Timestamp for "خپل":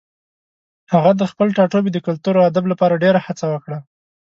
1.31-1.47